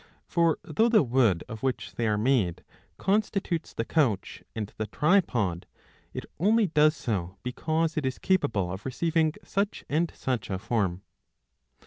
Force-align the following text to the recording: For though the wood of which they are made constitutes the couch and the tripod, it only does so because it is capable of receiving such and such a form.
For 0.25 0.57
though 0.63 0.89
the 0.89 1.03
wood 1.03 1.43
of 1.47 1.61
which 1.61 1.93
they 1.93 2.07
are 2.07 2.17
made 2.17 2.63
constitutes 2.97 3.71
the 3.71 3.85
couch 3.85 4.41
and 4.55 4.73
the 4.77 4.87
tripod, 4.87 5.67
it 6.11 6.25
only 6.39 6.65
does 6.65 6.95
so 6.97 7.37
because 7.43 7.97
it 7.97 8.05
is 8.07 8.17
capable 8.17 8.71
of 8.71 8.83
receiving 8.83 9.33
such 9.43 9.83
and 9.89 10.11
such 10.15 10.49
a 10.49 10.57
form. 10.57 11.03